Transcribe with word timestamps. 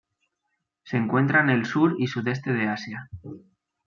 Se 0.83 0.97
encuentra 0.97 1.41
en 1.41 1.51
el 1.51 1.63
sur 1.67 1.93
y 1.99 2.07
sudeste 2.07 2.51
de 2.53 2.67
Asia. 2.67 3.07